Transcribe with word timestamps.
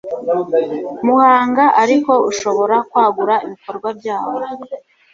Muhanga 1.05 1.65
ariko 1.83 2.11
ushobora 2.31 2.75
kwagura 2.89 3.35
ibikorwa 3.45 3.87
byawo 3.99 4.35